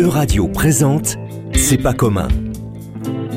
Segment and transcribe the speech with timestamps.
[0.00, 1.16] Euradio présente
[1.54, 2.28] C'est pas commun.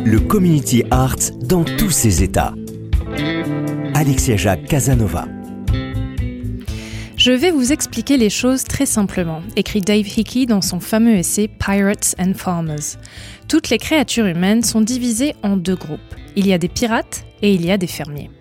[0.03, 2.53] Le community art dans tous ses états.
[3.93, 5.27] Alexia Jacques Casanova.
[7.17, 11.47] Je vais vous expliquer les choses très simplement, écrit Dave Hickey dans son fameux essai
[11.47, 12.97] Pirates and Farmers.
[13.47, 15.99] Toutes les créatures humaines sont divisées en deux groupes.
[16.35, 18.31] Il y a des pirates et il y a des fermiers.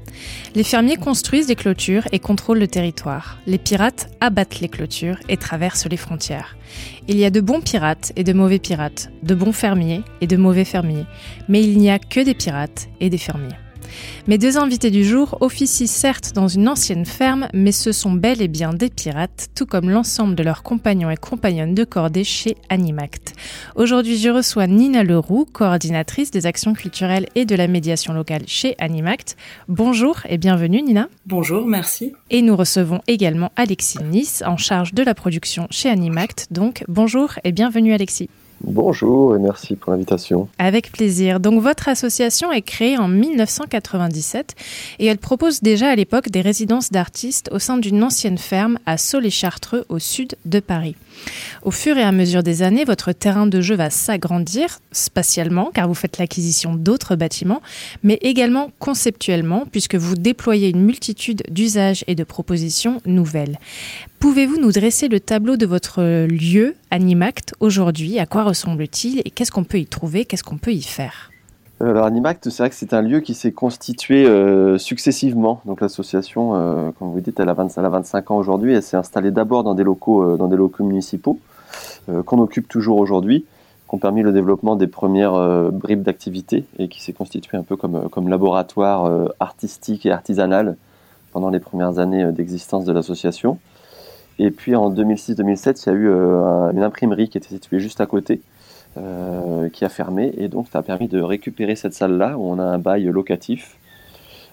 [0.54, 3.38] Les fermiers construisent des clôtures et contrôlent le territoire.
[3.46, 6.56] Les pirates abattent les clôtures et traversent les frontières.
[7.08, 10.36] Il y a de bons pirates et de mauvais pirates, de bons fermiers et de
[10.36, 11.06] mauvais fermiers,
[11.48, 13.63] mais il n'y a que des pirates et des fermiers.
[14.26, 18.40] Mes deux invités du jour officient certes dans une ancienne ferme, mais ce sont bel
[18.40, 22.56] et bien des pirates, tout comme l'ensemble de leurs compagnons et compagnonnes de cordée chez
[22.68, 23.34] Animact.
[23.76, 28.74] Aujourd'hui, je reçois Nina Leroux, coordinatrice des actions culturelles et de la médiation locale chez
[28.78, 29.36] Animact.
[29.68, 31.08] Bonjour et bienvenue Nina.
[31.26, 32.12] Bonjour, merci.
[32.30, 36.48] Et nous recevons également Alexis Nice, en charge de la production chez Animact.
[36.50, 38.28] Donc bonjour et bienvenue Alexis.
[38.62, 40.48] Bonjour et merci pour l'invitation.
[40.58, 41.40] Avec plaisir.
[41.40, 44.54] Donc votre association est créée en 1997
[44.98, 48.96] et elle propose déjà à l'époque des résidences d'artistes au sein d'une ancienne ferme à
[48.96, 50.96] Saulé-Chartreux au sud de Paris.
[51.62, 55.88] Au fur et à mesure des années, votre terrain de jeu va s'agrandir spatialement car
[55.88, 57.62] vous faites l'acquisition d'autres bâtiments,
[58.02, 63.58] mais également conceptuellement puisque vous déployez une multitude d'usages et de propositions nouvelles.
[64.18, 68.18] Pouvez-vous nous dresser le tableau de votre lieu Animact aujourd'hui?
[68.18, 69.20] À quoi ressemble-t-il?
[69.24, 70.24] Et qu'est-ce qu'on peut y trouver?
[70.24, 71.30] Qu'est-ce qu'on peut y faire?
[71.80, 75.60] Alors Animact, c'est vrai que c'est un lieu qui s'est constitué euh, successivement.
[75.64, 78.74] Donc l'association, euh, comme vous dites, elle a, 25 ans aujourd'hui.
[78.74, 81.38] Elle s'est installée d'abord dans des locaux, dans des locaux municipaux
[82.26, 83.40] qu'on occupe toujours aujourd'hui,
[83.88, 87.76] qui ont permis le développement des premières bribes d'activité et qui s'est constitué un peu
[87.76, 90.76] comme, comme laboratoire artistique et artisanal
[91.32, 93.58] pendant les premières années d'existence de l'association.
[94.38, 96.08] Et puis en 2006-2007, il y a eu
[96.76, 98.40] une imprimerie qui était située juste à côté,
[98.96, 102.58] euh, qui a fermé et donc ça a permis de récupérer cette salle-là où on
[102.58, 103.76] a un bail locatif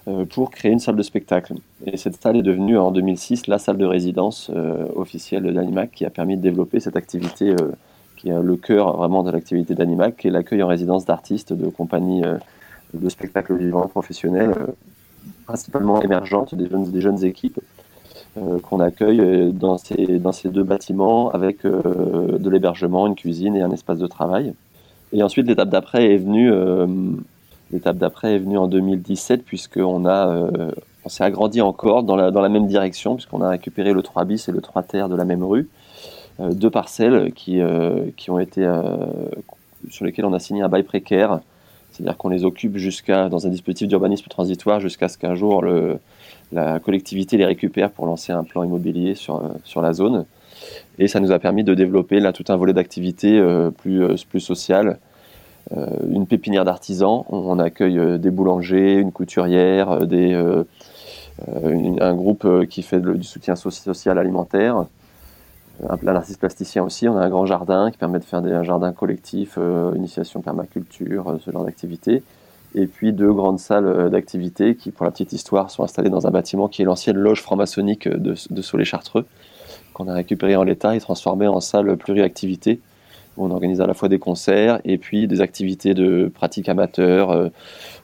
[0.08, 1.54] euh, pour créer une salle de spectacle.
[1.86, 6.04] Et cette salle est devenue en 2006 la salle de résidence euh, officielle d'Animac qui
[6.04, 7.54] a permis de développer cette activité
[8.16, 11.68] qui est le cœur vraiment de l'activité d'Animac, qui est l'accueil en résidence d'artistes, de
[11.68, 12.22] compagnies
[12.94, 14.54] de spectacles vivants professionnels,
[15.46, 17.81] principalement émergentes, des jeunes, des jeunes équipes euh,
[18.62, 23.70] qu'on accueille euh, dans ces, deux bâtiments avec euh, de l'hébergement, une cuisine et un
[23.70, 24.54] espace de travail.
[25.12, 26.50] Et ensuite, l'étape d'après est venue,
[27.70, 30.48] l'étape d'après est venue en 2017 puisqu'on a,
[31.04, 34.52] on s'est agrandi encore dans la, même direction puisqu'on a récupéré le 3 bis et
[34.52, 35.68] le 3 terre de la même rue,
[36.40, 37.60] deux parcelles qui
[38.30, 38.66] ont été,
[39.90, 41.40] sur lesquelles on a signé un bail précaire,
[41.90, 45.98] c'est-à-dire qu'on les occupe jusqu'à, dans un dispositif d'urbanisme transitoire jusqu'à ce qu'un jour le,
[46.52, 50.26] la collectivité les récupère pour lancer un plan immobilier sur, euh, la zone.
[50.98, 54.40] Et ça nous a permis de développer tout un volet d'activités euh, plus, euh, plus
[54.40, 54.98] social.
[56.08, 60.00] une pépinière d'artisans, on, accueille des boulangers, une couturière,
[62.00, 64.84] un groupe qui fait du soutien social alimentaire,
[65.88, 67.08] un, artiste plasticien aussi.
[67.08, 69.58] On a un grand jardin qui permet de faire des, un jardin collectif,
[69.94, 72.22] initiation permaculture, ce genre d'activités
[72.74, 76.26] et puis deux grandes salles euh, d'activité qui, pour la petite histoire, sont installées dans
[76.26, 79.24] un bâtiment qui est l'ancienne loge franc-maçonnique de, de Solé-Chartreux,
[79.92, 82.80] qu'on a récupéré en l'état et transformé en salle pluriactivité,
[83.36, 87.30] où on organise à la fois des concerts et puis des activités de pratique amateur,
[87.30, 87.48] euh,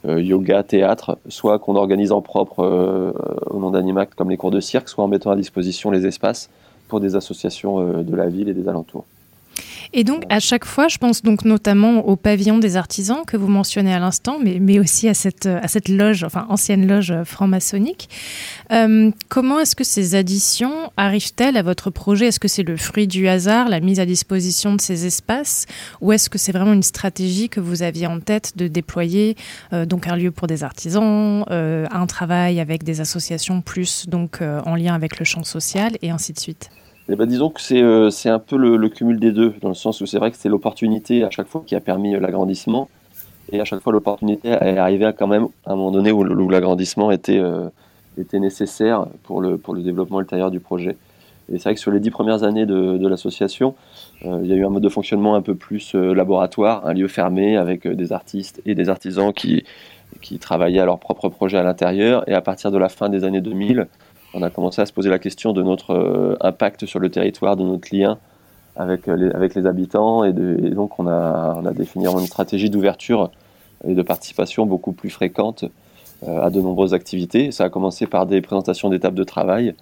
[0.07, 3.15] euh, yoga, théâtre, soit qu'on organise en propre
[3.51, 6.51] au nom d'Animac comme les cours de cirque, soit en mettant à disposition les espaces
[6.89, 9.05] pour des associations de la ville et des alentours.
[9.93, 13.49] Et donc, à chaque fois, je pense donc notamment au pavillon des artisans que vous
[13.49, 18.09] mentionnez à l'instant, mais, aussi à cette, à cette loge, enfin ancienne loge franc-maçonnique.
[18.73, 22.27] Euh, comment est-ce que ces additions arrivent-elles à votre projet?
[22.27, 25.67] Est-ce que c'est le fruit du hasard, la mise à disposition de ces espaces,
[26.01, 29.37] ou est-ce que c'est vraiment une stratégie que vous aviez en tête de déployer
[29.73, 34.41] euh, donc un lieu pour des artisans, euh, un travail avec des associations plus donc
[34.43, 36.71] en lien avec le champ social et ainsi de suite?
[37.11, 40.01] Eh ben, disons que c'est euh, un peu le, cumul des deux, dans le sens
[40.01, 42.89] où c'est vrai que c'est l'opportunité à chaque fois qui a permis euh, l'agrandissement,
[43.51, 47.11] et à chaque fois l'opportunité est arrivée quand même à un moment donné où, l'agrandissement
[47.11, 47.69] était, euh,
[48.19, 50.97] était nécessaire pour le, pour le développement ultérieur du projet.
[51.51, 53.75] Et c'est vrai que sur les dix premières années de, l'association,
[54.23, 57.57] il y a eu un mode de fonctionnement un peu plus laboratoire, un lieu fermé
[57.57, 59.65] avec des artistes et des artisans qui,
[60.21, 62.29] qui travaillaient à leur propre projet à l'intérieur.
[62.29, 63.87] Et à partir de la fin des années 2000,
[64.35, 67.57] on a commencé à se poser la question de notre euh, impact sur le territoire,
[67.57, 68.19] de notre lien
[68.77, 70.25] avec euh, les, habitants.
[70.25, 73.31] Et, donc, on a, défini une stratégie d'ouverture
[73.87, 75.65] et de participation beaucoup plus fréquente
[76.27, 77.51] euh, à de nombreuses activités.
[77.53, 79.75] Ça a commencé par des présentations d'étapes de travail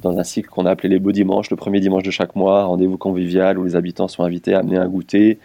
[0.00, 2.64] dans un cycle qu'on a appelé les beaux dimanches, le premier dimanche de chaque mois,
[2.64, 5.38] rendez-vous convivial où les habitants sont invités à amener un goûter.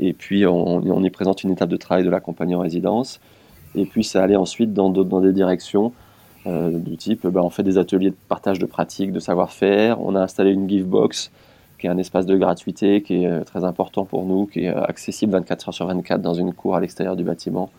[0.00, 3.20] Et puis on, y présente une étape de travail de la compagnie en résidence.
[3.76, 5.92] Et puis ça allait ensuite dans des directions
[6.46, 10.00] du type, ben, on fait des ateliers de partage de pratiques, de savoir-faire.
[10.00, 11.30] On a installé une give box
[11.78, 15.32] qui est un espace de gratuité qui est très important pour nous, qui est accessible
[15.32, 17.70] 24 heures sur 24 dans une cour à l'extérieur du bâtiment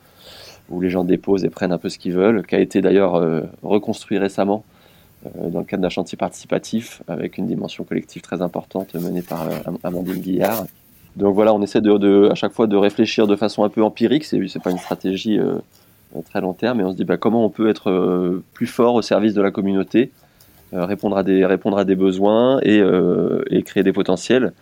[0.70, 3.16] où les gens déposent et prennent un peu ce qu'ils veulent, qui a été d'ailleurs
[3.16, 4.64] euh, reconstruit récemment
[5.26, 9.48] euh, dans le cadre d'un chantier participatif avec une dimension collective très importante menée par
[9.48, 10.66] euh, Amandine Guillard.
[11.16, 14.24] Donc voilà, on essaie de, à chaque fois de réfléchir de façon un peu empirique,
[14.24, 15.40] c'est pas une stratégie
[16.26, 19.02] très long terme, mais on se dit bah, comment on peut être plus fort au
[19.02, 20.12] service de la communauté,
[20.74, 22.82] répondre, à des, répondre à des besoins et,
[23.50, 24.54] et, créer des potentiels.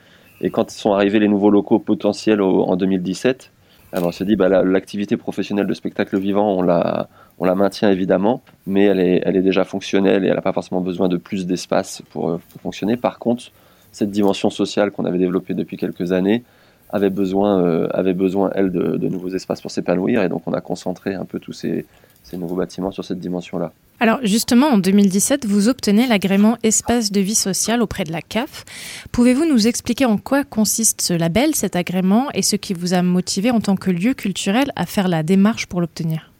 [0.41, 3.51] Et quand sont arrivés les nouveaux locaux potentiels en 2017,
[3.95, 7.07] alors on se dit, bah, l'activité professionnelle de spectacle vivant, on la,
[7.39, 10.53] on la maintient évidemment, mais elle est, elle est déjà fonctionnelle et elle n'a pas
[10.53, 12.97] forcément besoin de plus d'espace pour, euh, fonctionner.
[12.97, 13.51] Par contre,
[13.91, 16.43] cette dimension sociale qu'on avait développée depuis quelques années
[16.89, 20.53] avait besoin, euh, avait besoin elle, de, de nouveaux espaces pour s'épanouir et donc on
[20.53, 21.85] a concentré un peu tous ces,
[22.23, 23.71] ces nouveaux bâtiments sur cette dimension-là.
[23.99, 28.65] Alors justement, en 2017, vous obtenez l'agrément Espace de vie sociale auprès de la CAF.
[29.11, 33.01] Pouvez-vous nous expliquer en quoi consiste ce label, cet agrément, et ce qui vous a
[33.01, 36.31] motivé en tant que lieu culturel à faire la démarche pour l'obtenir?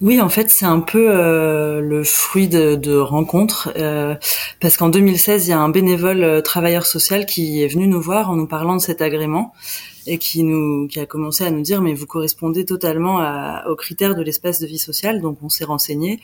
[0.00, 4.14] Oui, en fait, c'est un peu euh, le fruit de, rencontres, euh,
[4.60, 8.00] parce qu'en 2016, il y a un bénévole euh, travailleur social qui est venu nous
[8.00, 9.52] voir en nous parlant de cet agrément
[10.08, 13.20] et qui nous qui a commencé à nous dire mais vous correspondez totalement
[13.66, 15.20] aux critères de l'espace de vie sociale.
[15.20, 16.20] Donc on s'est renseigné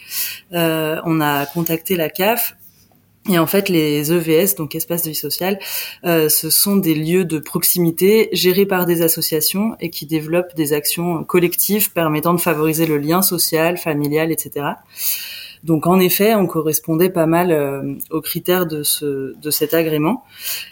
[0.52, 2.56] euh, on a contacté la CAF
[3.28, 5.58] et en fait, les EVS, donc espaces de vie sociale,
[6.04, 10.74] euh, ce sont des lieux de proximité gérés par des associations et qui développent des
[10.74, 14.74] actions collectives permettant de favoriser le lien social, familial, etc.
[15.64, 20.22] Donc en effet, on correspondait pas mal euh, aux critères de, ce, de cet agrément.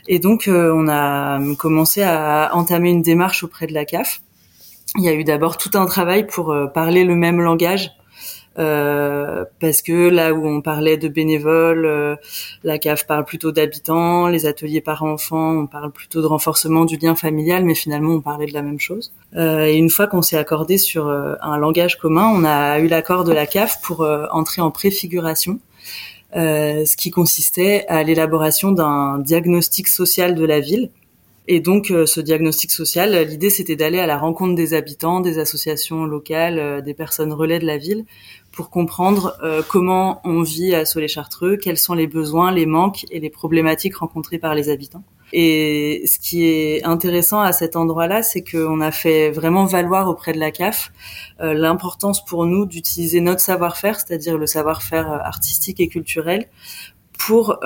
[0.06, 4.20] Et donc euh, on a commencé à entamer une démarche auprès de la CAF.
[4.98, 7.92] Il y a eu d'abord tout un travail pour euh, parler le même langage
[8.54, 12.16] parce que là où on parlait de bénévoles, euh,
[12.64, 16.96] la CAF parle plutôt d'habitants, les ateliers par enfants, on parle plutôt de renforcement du
[16.96, 19.12] lien familial, mais finalement on parlait de la même chose.
[19.36, 23.24] Euh, et une fois qu'on s'est accordé sur un langage commun, on a eu l'accord
[23.24, 25.58] de la CAF pour entrer en préfiguration.
[26.34, 30.90] ce qui consistait à l'élaboration d'un diagnostic social de la ville,
[31.48, 36.04] et donc, ce diagnostic social, l'idée, c'était d'aller à la rencontre des habitants, des associations
[36.04, 38.04] locales, des personnes relais de la ville,
[38.52, 43.18] pour comprendre euh, comment on vit à Solé-Chartreux, quels sont les besoins, les manques et
[43.18, 45.02] les problématiques rencontrées par les habitants.
[45.32, 50.34] Et ce qui est intéressant à cet endroit-là, c'est qu'on a fait vraiment valoir auprès
[50.34, 50.92] de la CAF
[51.40, 56.48] euh, l'importance pour nous d'utiliser notre savoir-faire, c'est-à-dire le savoir-faire euh, artistique et culturel,
[57.18, 57.58] pour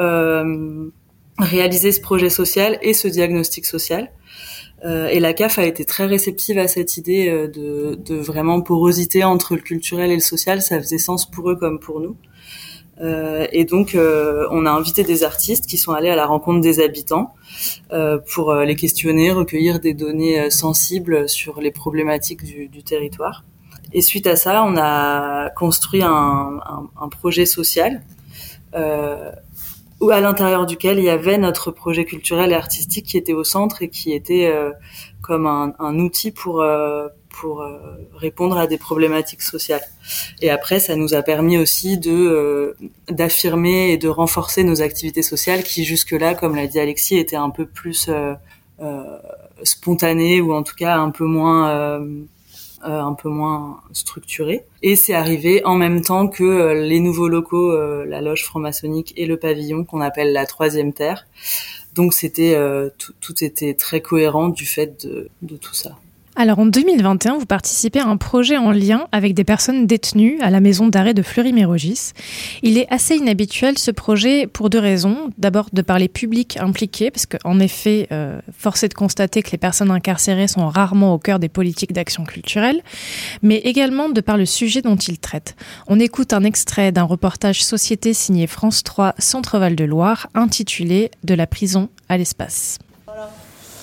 [1.39, 4.11] réaliser ce projet social et ce diagnostic social.
[4.85, 8.61] Euh, et la CAF a été très réceptive à cette idée euh, de, de, vraiment
[8.61, 10.61] porosité entre le culturel et le social.
[10.61, 12.17] Ça faisait sens pour eux comme pour nous.
[13.01, 16.61] Euh, et donc, euh, on a invité des artistes qui sont allés à la rencontre
[16.61, 17.35] des habitants
[17.93, 23.45] euh, pour les questionner, recueillir des données sensibles sur les problématiques du, du, territoire.
[23.93, 26.09] Et suite à ça, on a construit un,
[26.67, 28.03] un, un projet social
[30.01, 33.45] ou à l'intérieur duquel il y avait notre projet culturel et artistique qui était au
[33.45, 34.73] centre et qui était euh,
[35.23, 37.79] comme un, un, outil pour euh, pour euh,
[38.15, 39.83] répondre à des problématiques sociales.
[40.41, 42.77] Et après, ça nous a permis aussi de
[43.09, 47.51] d'affirmer et de renforcer nos activités sociales qui jusque-là, comme l'a dit Alexis, étaient un
[47.51, 48.11] peu plus
[49.63, 51.99] spontanées ou en tout cas un peu moins
[52.87, 54.65] euh, un peu moins structuré.
[54.83, 59.13] Et c'est arrivé en même temps que euh, les nouveaux locaux, euh, la loge franc-maçonnique
[59.17, 61.27] et le pavillon qu'on appelle la troisième terre.
[61.95, 62.55] Donc c'était
[62.99, 65.97] tout, était très cohérent du fait de tout ça.
[66.39, 70.51] Alors en 2021, vous participez à un projet en lien avec des personnes détenues à
[70.51, 72.13] la maison d'arrêt de Fleury-Mérogis.
[72.63, 75.31] Il est assez inhabituel ce projet pour deux raisons.
[75.39, 79.51] D'abord de par les publics impliqués, parce qu'en effet, euh, force est de constater que
[79.51, 82.83] les personnes incarcérées sont rarement au cœur des politiques d'action culturelle,
[83.41, 85.57] mais également de par le sujet dont il traite.
[85.89, 91.33] On écoute un extrait d'un reportage Société signé France 3 Centre-Val de Loire intitulé De
[91.33, 92.79] la prison à l'espace.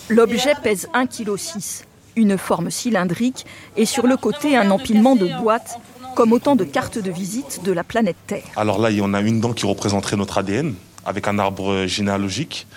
[0.10, 3.46] L'objet pèse 1,6 kg une forme cylindrique
[3.78, 5.80] et sur le côté un empilement de boîtes
[6.16, 8.44] comme autant de cartes de visite de la planète Terre.
[8.56, 11.86] Alors là, il y en a une dent qui représenterait notre ADN avec un arbre
[11.86, 12.68] généalogique.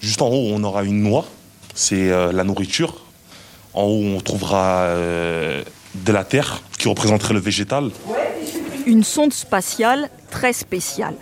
[0.00, 1.24] Juste en haut, on aura une noix,
[1.74, 3.04] c'est euh, la nourriture.
[3.72, 5.62] En haut, on trouvera euh,
[5.94, 7.90] de la terre qui représenterait le végétal.
[8.86, 11.16] Une sonde spatiale très spéciale.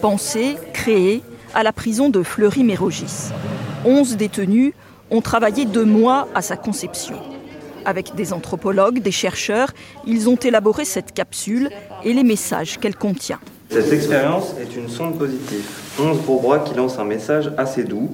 [0.00, 1.22] pensée, créée
[1.54, 3.30] à la prison de Fleury-Mérogis.
[3.84, 4.72] Onze détenus
[5.14, 7.14] ont travaillé deux mois à sa conception.
[7.84, 9.70] Avec des anthropologues, des chercheurs,
[10.06, 11.70] ils ont élaboré cette capsule
[12.04, 13.38] et les messages qu'elle contient.
[13.70, 15.64] Cette expérience est une sonde positive.
[16.00, 18.10] Onze bras qui lancent un message assez doux,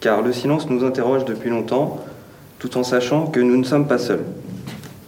[0.00, 1.98] car le silence nous interroge depuis longtemps,
[2.58, 4.24] tout en sachant que nous ne sommes pas seuls.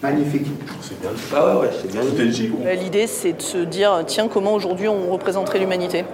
[0.03, 0.47] Magnifique.
[0.83, 1.11] C'est bien.
[1.35, 2.03] Ah ouais, c'est bien.
[2.03, 6.05] Euh, l'idée, c'est de se dire, tiens, comment aujourd'hui on représenterait l'humanité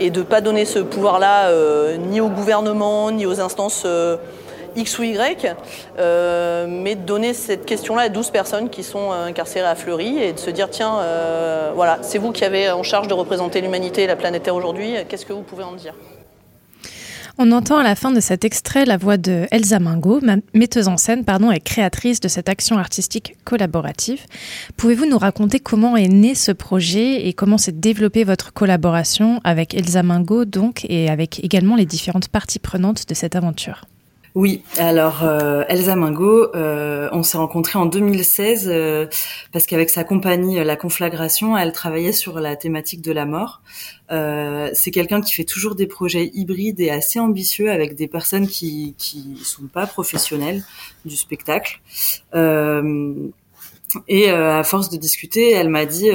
[0.00, 4.18] Et de ne pas donner ce pouvoir-là euh, ni au gouvernement, ni aux instances euh,
[4.76, 5.54] X ou Y,
[5.98, 10.38] mais de donner cette question-là à 12 personnes qui sont incarcérées à Fleury et de
[10.38, 10.98] se dire, tiens,
[11.74, 14.94] voilà, c'est vous qui avez en charge de représenter l'humanité et la planète Terre aujourd'hui,
[15.08, 15.94] qu'est-ce que vous pouvez en dire?
[17.38, 20.20] On entend à la fin de cet extrait la voix de Elsa Mingo,
[20.52, 24.20] metteuse en scène pardon, et créatrice de cette action artistique collaborative.
[24.76, 29.74] Pouvez-vous nous raconter comment est né ce projet et comment s'est développée votre collaboration avec
[29.74, 33.86] Elsa Mingo donc, et avec également les différentes parties prenantes de cette aventure?
[34.34, 39.06] Oui, alors euh, Elsa Mingo, euh, on s'est rencontrés en 2016 euh,
[39.52, 43.60] parce qu'avec sa compagnie La Conflagration, elle travaillait sur la thématique de la mort.
[44.08, 48.94] c'est quelqu'un qui fait toujours des projets hybrides et assez ambitieux avec des personnes qui
[48.96, 50.62] qui sont pas professionnelles
[51.04, 51.80] du spectacle.
[54.08, 56.10] et à force de discuter, elle m'a dit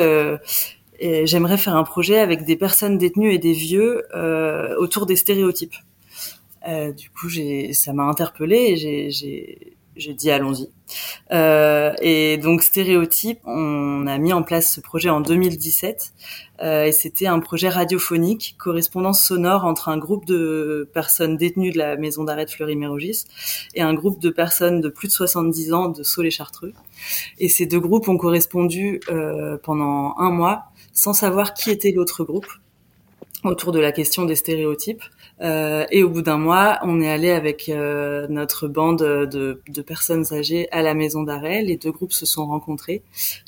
[1.02, 4.04] j'aimerais faire un projet avec des personnes détenues et des vieux
[4.80, 5.76] autour des stéréotypes.
[6.68, 7.30] Euh, du coup,
[7.74, 10.70] ça m'a interpellée et j'ai, j'ai, dit allons-y.
[11.32, 16.14] Euh, et donc stéréotype, on a mis en place ce projet en 2017
[16.62, 21.78] euh, et c'était un projet radiophonique, correspondance sonore entre un groupe de personnes détenues de
[21.78, 23.26] la maison d'arrêt de Fleury-Mérogis
[23.74, 26.74] et un groupe de personnes de plus de 70 ans de Sault-les-Chartreux.
[27.40, 32.24] Et ces deux groupes ont correspondu euh, pendant un mois sans savoir qui était l'autre
[32.24, 32.48] groupe
[33.44, 35.04] autour de la question des stéréotypes.
[35.42, 39.82] Euh, et au bout d'un mois, on est allé avec euh, notre bande de, de,
[39.82, 41.62] personnes âgées à la maison d'arrêt.
[41.62, 43.04] Les deux groupes se sont rencontrés.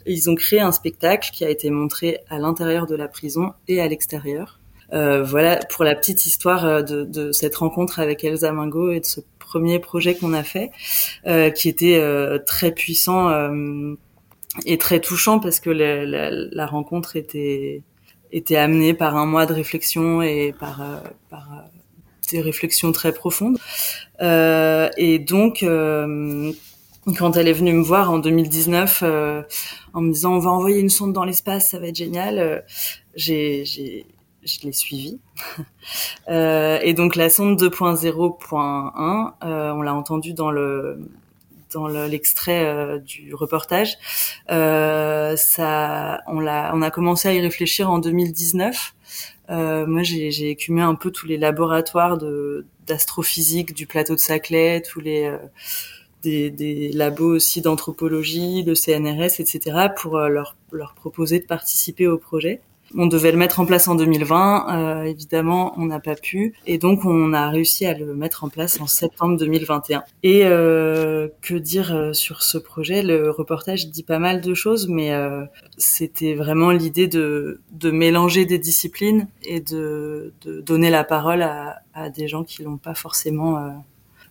[0.05, 3.81] Ils ont créé un spectacle qui a été montré à l'intérieur de la prison et
[3.81, 4.59] à l'extérieur.
[4.93, 8.99] Euh, voilà pour la petite histoire euh, de, de, cette rencontre avec Elsa Mingo et
[8.99, 10.71] de ce premier projet qu'on a fait,
[11.27, 12.01] euh, qui était
[12.45, 13.31] très puissant
[14.65, 17.81] et très touchant parce que la, la, la rencontre était
[18.31, 20.81] était amenée par un mois de réflexion et par,
[21.29, 21.47] par
[22.31, 23.57] des réflexions très profondes.
[24.21, 26.51] Euh, et donc, euh,
[27.17, 29.41] quand elle est venue me voir en 2019, euh,
[29.93, 32.63] en me disant on va envoyer une sonde dans l'espace, ça va être génial,
[33.15, 34.05] j'ai, j'ai,
[34.43, 35.19] je l'ai suivie.
[36.29, 40.99] et donc la sonde 2.0.1, on l'a entendu dans le
[41.73, 43.97] dans l'extrait du reportage.
[44.47, 48.93] ça, on l'a, on a commencé à y réfléchir en 2019.
[49.49, 54.81] Euh, moi, j'ai écumé un peu tous les laboratoires de d'astrophysique du plateau de Saclay,
[54.81, 55.37] tous les euh,
[56.23, 62.07] des, des, labos aussi d'anthropologie, le CNRS, etc., pour euh, leur, leur proposer de participer
[62.07, 62.61] au projet.
[62.95, 66.77] On devait le mettre en place en 2020, euh, évidemment, on n'a pas pu, et
[66.77, 70.03] donc on a réussi à le mettre en place en septembre 2021.
[70.23, 73.03] Et euh, que dire euh, sur ce projet?
[73.03, 75.45] Le reportage dit pas mal de choses, mais euh,
[75.77, 82.09] c'était vraiment l'idée de, mélanger des disciplines et de, de donner la parole à, à
[82.09, 83.57] des gens qui l'ont pas forcément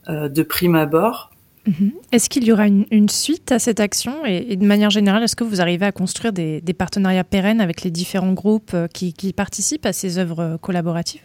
[0.08, 1.30] euh, de prime abord.
[1.68, 1.92] Mhm.
[2.12, 5.44] Est-ce qu'il y aura une, suite à cette action et, de manière générale, est-ce que
[5.44, 9.92] vous arrivez à construire des, partenariats pérennes avec les différents groupes euh, qui, participent à
[9.92, 11.20] ces œuvres euh, collaboratives?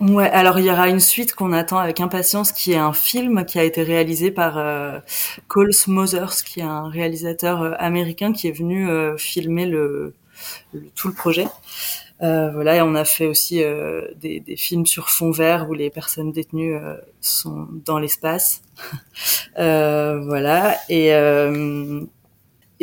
[0.00, 3.44] Ouais, alors il y aura une suite qu'on attend avec impatience, qui est un film
[3.46, 4.98] qui a été réalisé par euh,
[5.46, 10.14] Cole qui est un réalisateur américain qui est venu filmer le,
[10.96, 11.46] tout le projet.
[12.22, 15.74] Euh, voilà, et on a fait aussi euh, des, des, films sur fond vert où
[15.74, 18.62] les personnes détenues euh, sont dans l'espace.
[19.56, 21.12] voilà, et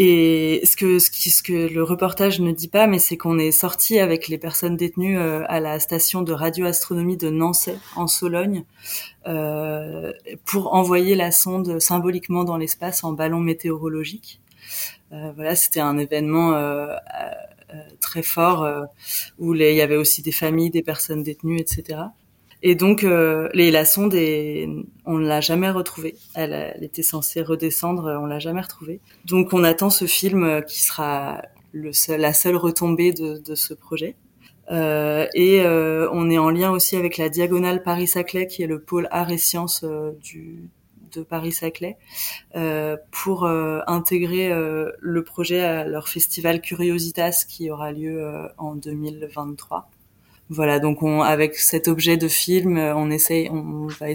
[0.01, 3.37] et ce que ce, qui, ce que le reportage ne dit pas, mais c'est qu'on
[3.37, 8.63] est sorti avec les personnes détenues à la station de radioastronomie de Nancy en Sologne
[10.45, 14.39] pour envoyer la sonde symboliquement dans l'espace en ballon météorologique.
[15.11, 16.53] voilà, c'était un événement
[17.73, 18.85] euh, très fort euh,
[19.37, 21.99] où il y avait aussi des familles, des personnes détenues, etc.
[22.61, 24.67] Et donc, euh, la sonde, est,
[25.05, 26.15] on ne l'a jamais retrouvée.
[26.35, 28.99] Elle, elle, était censée redescendre, on l'a jamais retrouvée.
[29.25, 33.73] Donc, on attend ce film qui sera le seul, la seule retombée de, de ce
[33.73, 34.15] projet.
[34.71, 38.79] Euh, et euh, on est en lien aussi avec la Diagonale Paris-Saclay, qui est le
[38.79, 39.83] pôle art et sciences
[40.21, 40.69] du,
[41.11, 41.97] de Paris-Saclay
[42.55, 48.75] euh, pour euh, intégrer euh, le projet à leur festival Curiositas qui aura lieu en
[48.75, 49.89] 2023.
[50.49, 54.07] Voilà, donc on, avec cet objet de film, on essaye, on va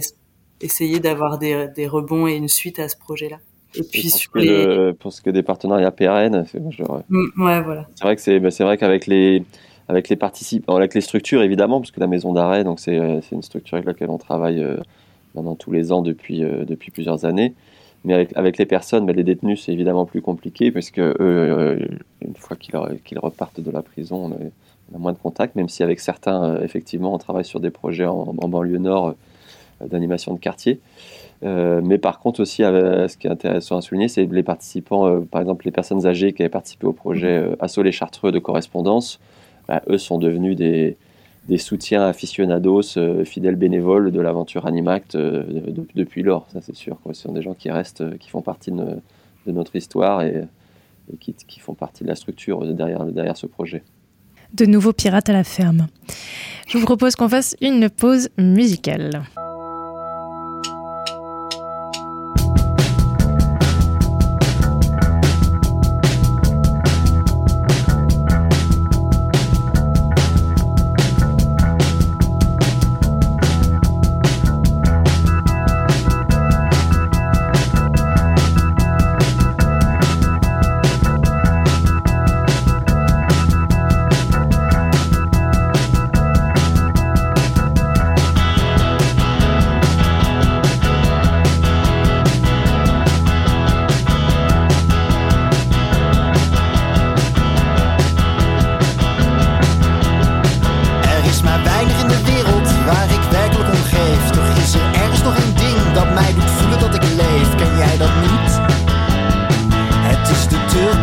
[0.61, 3.37] essayer d'avoir des, des rebonds et une suite à ce projet-là.
[3.77, 4.93] Et puis pour, ce les...
[4.93, 7.87] pour ce que des partenariats pérennes, c'est mm, ouais, voilà.
[7.95, 9.43] C'est vrai que c'est, bah, c'est vrai qu'avec les
[9.87, 13.35] avec les participants, avec les structures évidemment, parce que la maison d'arrêt, donc c'est, c'est
[13.35, 14.65] une structure avec laquelle on travaille
[15.35, 17.53] maintenant tous les ans depuis depuis plusieurs années.
[18.03, 21.79] Mais avec, avec les personnes, bah, les détenus, c'est évidemment plus compliqué, puisque eux,
[22.21, 24.51] une fois qu'ils, repartent de la prison, on
[24.91, 28.05] on a, moins de contact, même si avec certains, effectivement, on travaille sur des projets
[28.05, 29.15] en, en banlieue nord
[29.81, 30.79] d'animation de quartier.
[31.43, 35.07] Euh, mais par contre aussi, euh, ce qui est intéressant à souligner, c'est les participants,
[35.07, 38.31] euh, par exemple les personnes âgées qui avaient participé au projet euh, Assaut les Chartreux
[38.31, 39.19] de correspondance,
[39.67, 40.95] bah, eux sont devenus des,
[41.47, 46.99] des soutiens aficionados, fidèles bénévoles de l'aventure Animact de, depuis lors, ça c'est sûr.
[47.01, 47.13] Quoi.
[47.13, 48.85] Ce sont des gens qui restent, qui font partie de,
[49.45, 50.45] de notre histoire et,
[51.13, 53.83] et qui, qui, font partie de la structure derrière, derrière ce projet.
[54.55, 55.87] De nouveaux pirates à la ferme.
[56.69, 59.23] Je vous propose qu'on fasse une pause musicale.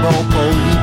[0.03, 0.79] melancholie.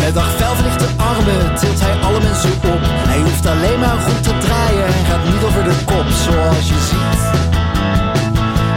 [0.00, 2.80] Met haar de armen tilt hij alle mensen op.
[3.10, 6.80] Hij hoeft alleen maar goed te draaien en gaat niet over de kop, zoals je
[6.90, 7.22] ziet.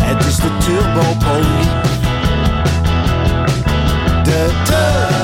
[0.10, 1.68] Het is de turbopolie.
[4.24, 5.17] De turbo.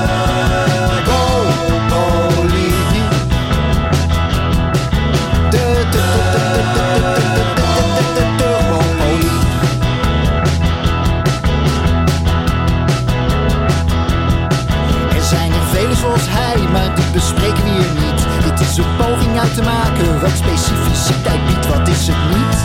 [18.73, 20.21] is een poging uit te maken.
[20.21, 22.57] Wat specificiteit biedt, wat is het niet?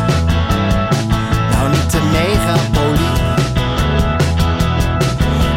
[1.51, 3.16] Nou, niet de megapolie.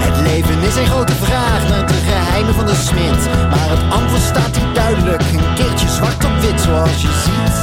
[0.05, 3.21] Het leven is een grote vraag naar de geheimen van de smid.
[3.49, 7.57] Maar het antwoord staat hier duidelijk, een keertje zwart op wit zoals je ziet.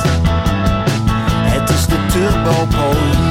[1.52, 3.27] Het is de turbopolie.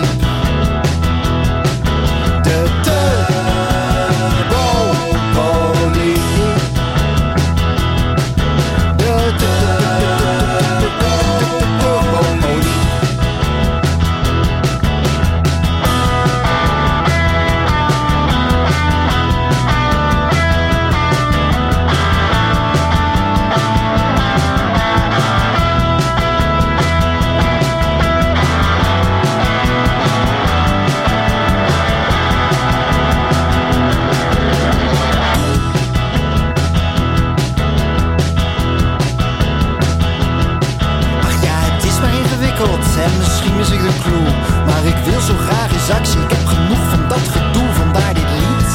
[44.65, 48.29] Maar ik wil zo graag eens actie, ik heb genoeg van dat gedoe, vandaar dit
[48.39, 48.71] lied.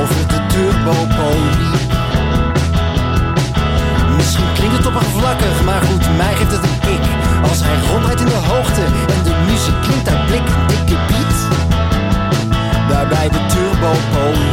[0.00, 1.72] Over de turbopolie.
[4.16, 7.04] Misschien klinkt het oppervlakkig, maar goed, mij geeft het een kick.
[7.48, 11.38] Als hij rondrijdt in de hoogte en de muziek klinkt uit blik, dikke beat.
[12.88, 14.43] Daarbij de turbopolie.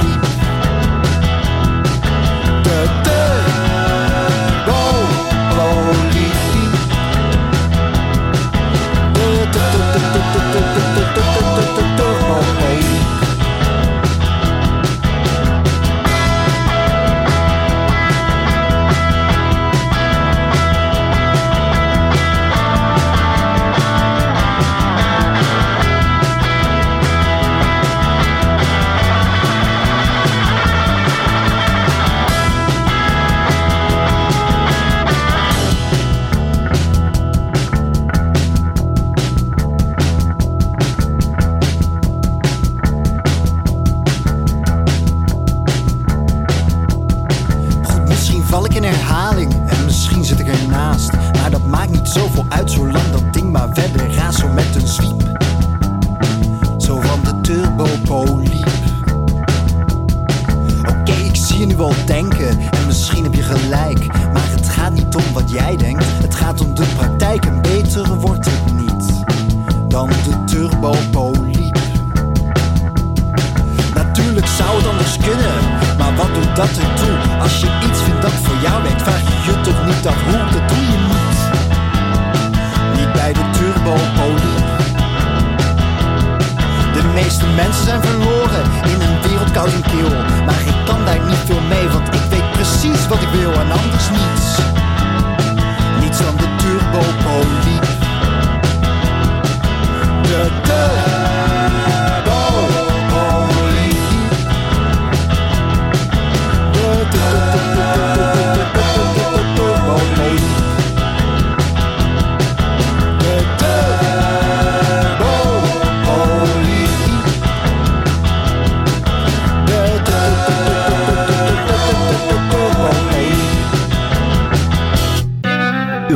[87.71, 90.10] Mensen zijn verloren in een wereld koud en kil.
[90.45, 93.71] Maar ik kan daar niet veel mee, want ik weet precies wat ik wil en
[93.71, 94.31] anders niets.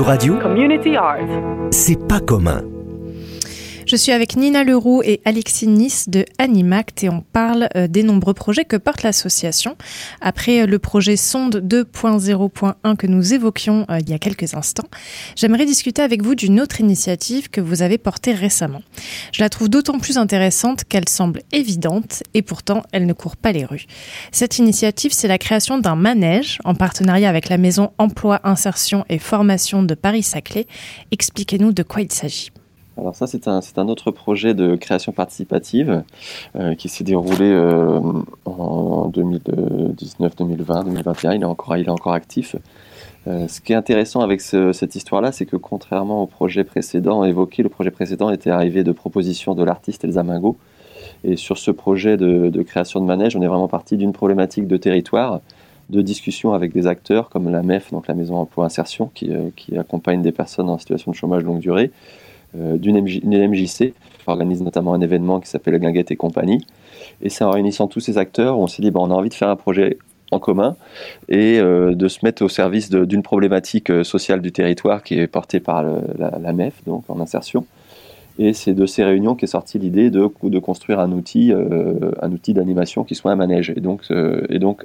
[0.05, 1.17] Euradio, Community Art.
[1.71, 2.61] c'est pas commun.
[3.85, 8.01] Je suis avec Nina Leroux et Alexis Nice de Animact et on parle euh, des
[8.01, 9.77] nombreux projets que porte l'association.
[10.21, 14.87] Après euh, le projet Sonde 2.0.1 que nous évoquions euh, il y a quelques instants,
[15.35, 18.81] j'aimerais discuter avec vous d'une autre initiative que vous avez portée récemment.
[19.31, 23.51] Je la trouve d'autant plus intéressante qu'elle semble évidente et pourtant elle ne court pas
[23.51, 23.85] les rues.
[24.31, 29.19] Cette initiative, c'est la création d'un manège en partenariat avec la maison Emploi, Insertion et
[29.19, 30.65] Formation de Paris-Saclay.
[31.11, 32.49] Expliquez-nous de quoi il s'agit.
[32.97, 36.03] Alors ça, c'est un, un autre projet de création participative
[36.55, 37.99] euh, qui s'est déroulé euh,
[38.45, 41.33] en 2019, 2020, 2021.
[41.33, 42.55] Il est encore, il est encore actif.
[43.27, 47.25] Euh, ce qui est intéressant avec ce- cette histoire-là, c'est que contrairement au projet précédent
[47.25, 50.57] évoqué, le projet précédent était arrivé de propositions de l'artiste Elsa Mingo.
[51.23, 54.77] Et sur ce projet de, création de manège, on est vraiment parti d'une problématique de
[54.77, 55.41] territoire,
[55.89, 59.77] de discussion avec des acteurs comme la MEF, donc la Maison Emploi Insertion, qui, qui
[59.77, 61.91] accompagne des personnes en situation de chômage longue durée,
[62.55, 63.93] d'une MJ une MJC, qui
[64.27, 66.65] organise notamment un événement qui s'appelle Guinguette et compagnie.
[67.21, 69.33] Et c'est en réunissant tous ces acteurs, on s'est dit, bah, on a envie de
[69.33, 69.97] faire un projet
[70.31, 70.75] en commun
[71.29, 75.27] et euh, de se mettre au service d'une problématique euh, sociale du territoire qui est
[75.27, 77.65] portée par la, MEF, donc en insertion.
[78.37, 80.27] Et c'est de ces réunions qu'est sortie l'idée de,
[80.59, 83.73] construire un outil, euh, un outil d'animation qui soit un manège.
[84.11, 84.83] Euh, et donc,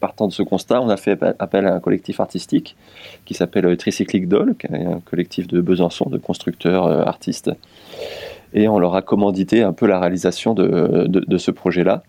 [0.00, 2.76] partant de ce constat, on a fait appel à un collectif artistique
[3.26, 7.50] qui s'appelle Tricyclic Doll, qui est un collectif de Besançon, de constructeurs euh, artistes.
[8.52, 12.02] Et on leur a commandité un peu la réalisation de, ce projet-là.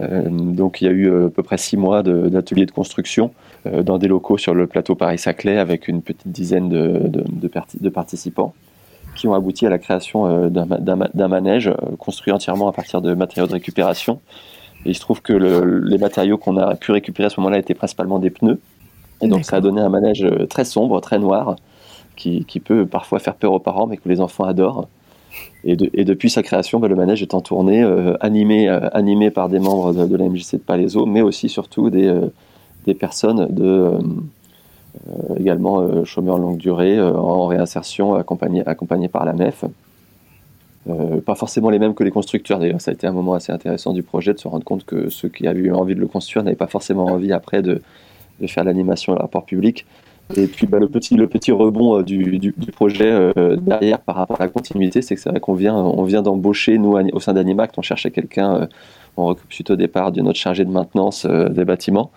[0.00, 3.32] Euh, donc il y a eu euh, à peu près six mois d'ateliers de, construction
[3.66, 7.48] euh, dans des locaux sur le plateau Paris-Saclay avec une petite dizaine de, de, de
[7.48, 8.54] parti- de participants
[9.16, 12.32] qui ont abouti à la création euh, d'un ma- d'un ma- d'un manège euh, construit
[12.32, 14.20] entièrement à partir de matériaux de récupération.
[14.88, 17.58] Et il se trouve que le- les matériaux qu'on a pu récupérer à ce moment-là
[17.58, 18.58] étaient principalement des pneus.
[19.20, 21.56] Et donc ça a donné un manège euh, très sombre, très noir,
[22.16, 24.88] qui, qui peut parfois faire peur aux parents, mais que les enfants adorent.
[25.64, 28.88] Et, de- et depuis sa création, bah, le manège est en tournée, euh, animé, euh,
[28.92, 32.32] animé par des membres de, de la MJC de Palaiso, mais aussi surtout des, euh,
[32.86, 33.90] des personnes de,
[35.38, 39.64] également chômeurs longue durée, en réinsertion, accompagnés par la MEF.
[40.88, 43.52] Euh, pas forcément les mêmes que les constructeurs d'ailleurs, ça a été un moment assez
[43.52, 46.06] intéressant du projet de se rendre compte que ceux qui avaient eu envie de le
[46.06, 47.80] construire n'avaient pas forcément envie après de,
[48.46, 49.84] faire l'animation et le rapport public.
[50.36, 54.16] Et puis bah, le, petit, le petit rebond euh, du, du, projet euh, derrière par
[54.16, 57.20] rapport à la continuité, c'est que c'est vrai qu'on vient, on vient d'embaucher, nous, au
[57.20, 58.68] sein d'Animact, on cherchait quelqu'un,
[59.16, 62.10] on recrute suite au départ de notre chargé de maintenance des bâtiments,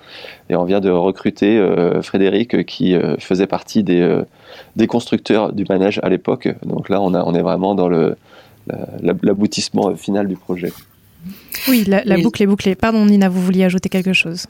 [0.49, 1.65] et on vient de recruter
[2.01, 4.21] Frédéric qui faisait partie des,
[4.75, 6.49] des constructeurs du manège à l'époque.
[6.65, 8.17] Donc là, on, a, on est vraiment dans le,
[9.01, 10.71] la- l'aboutissement final du projet.
[11.67, 12.23] Oui, la, la Oui.
[12.23, 12.75] boucle est bouclée.
[12.75, 14.45] Pardon Nina, vous vouliez ajouter quelque chose?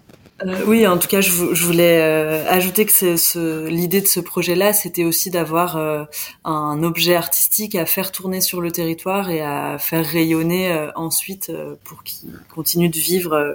[0.46, 4.08] Euh, oui, en tout cas, je, vou- je voulais euh, ajouter que ce, l'idée de
[4.08, 6.04] ce projet-là, c'était aussi d'avoir euh,
[6.46, 11.50] un objet artistique à faire tourner sur le territoire et à faire rayonner euh, ensuite
[11.52, 13.54] euh, pour qu'il continue de vivre euh,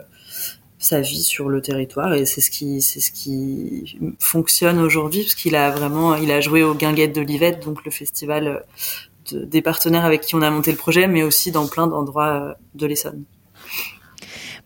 [0.78, 2.14] sa vie sur le territoire.
[2.14, 6.40] Et c'est ce qui, c'est ce qui fonctionne aujourd'hui, parce qu'il a vraiment, il a
[6.40, 8.58] joué au Guinguette d'Olivette, donc le festival euh,
[9.32, 12.28] de- des partenaires avec qui on a monté le projet, mais aussi dans plein d'endroits
[12.50, 13.24] euh, de l'Essonne.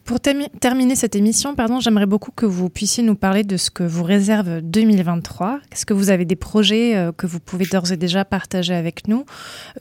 [0.04, 3.70] Pour termi- terminer cette émission, pardon, j'aimerais beaucoup que vous puissiez nous parler de ce
[3.70, 5.60] que vous réserve 2023.
[5.70, 9.06] Est-ce que vous avez des projets euh, que vous pouvez d'ores et déjà partager avec
[9.06, 9.24] nous?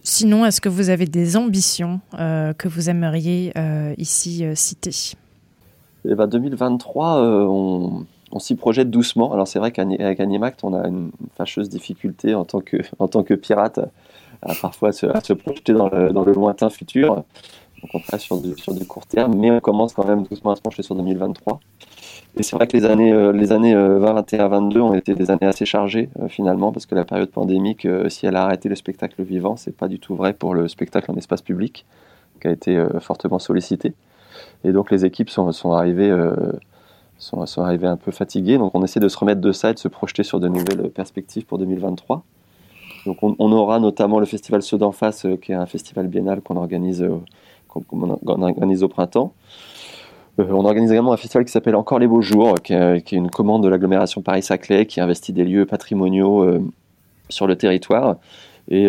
[0.04, 5.16] Sinon, est-ce que vous avez des ambitions euh, que vous aimeriez euh, ici euh, citer?
[6.08, 9.34] Et ben 2023, euh, on, on s'y projette doucement.
[9.34, 13.24] Alors c'est vrai qu'avec Animact, on a une fâcheuse difficulté en tant que, en tant
[13.24, 13.80] que pirate
[14.42, 17.16] à parfois se, à se projeter dans le, lointain futur.
[17.82, 20.56] Donc on sur du, sur du court terme, mais on commence quand même doucement à
[20.56, 21.60] se pencher sur 2023.
[22.38, 25.48] Et c'est vrai que les années, les années 20, 21, 22 ont été des années
[25.48, 29.56] assez chargées finalement, parce que la période pandémique, si elle a arrêté le spectacle vivant,
[29.56, 31.86] c'est pas du tout vrai pour le spectacle en espace public,
[32.42, 33.94] qui a été fortement sollicité.
[34.64, 36.14] Et donc les équipes sont, arrivées
[37.20, 38.58] sont, arrivés un peu fatigués.
[38.58, 40.90] Donc on essaie de se remettre de ça et de se projeter sur de nouvelles
[40.90, 42.24] perspectives pour 2023.
[43.06, 46.42] Donc on, aura notamment le festival Ceux d'en face, euh, qui est un festival biennal
[46.42, 47.20] qu'on organise, euh,
[48.26, 49.34] organise au printemps.
[50.40, 53.30] Euh, on organise également un festival qui s'appelle Encore les beaux jours, qui est, une
[53.30, 56.62] commande de l'agglomération Paris-Saclay, qui investit des lieux patrimoniaux
[57.30, 58.18] sur le territoire.
[58.72, 58.88] Et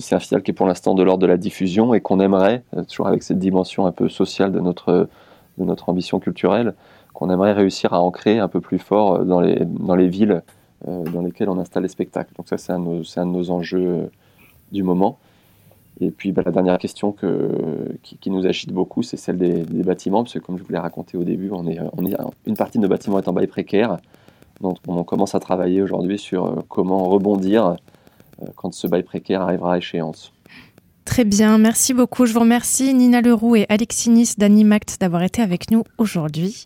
[0.00, 2.64] c'est un festival qui est pour l'instant de l'ordre de la diffusion et qu'on aimerait,
[2.88, 5.08] toujours avec cette dimension un peu sociale de notre,
[5.58, 6.74] de notre ambition culturelle,
[7.14, 10.42] qu'on aimerait réussir à ancrer un peu plus fort dans les, dans les villes
[10.86, 12.34] dans lesquelles on installe les spectacles.
[12.36, 14.06] Donc ça, c'est un, un, de nos enjeux euh,
[14.72, 15.18] du moment.
[16.00, 20.24] Et puis bah, la dernière question que, qui, nous agite beaucoup, c'est celle des, bâtiments,
[20.24, 21.78] parce que comme je vous l'ai raconté au début, on est,
[22.46, 23.98] une partie de nos bâtiments est en bail précaire.
[24.60, 27.76] Donc on commence à travailler aujourd'hui sur comment rebondir
[28.56, 30.33] quand ce bail précaire arrivera à échéance.
[31.04, 32.24] Très bien, merci beaucoup.
[32.24, 36.64] Je vous remercie Nina Leroux et Alexis Nice d'Animact d'avoir été avec nous aujourd'hui.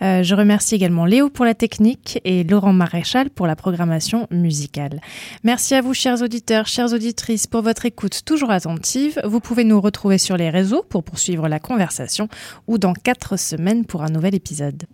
[0.00, 5.00] Euh, je remercie également Léo pour la technique et Laurent Maréchal pour la programmation musicale.
[5.44, 9.20] Merci à vous, chers auditeurs, chères auditrices, pour votre écoute toujours attentive.
[9.24, 12.28] Vous pouvez nous retrouver sur les réseaux pour poursuivre la conversation
[12.66, 14.84] ou dans quatre semaines pour un nouvel épisode.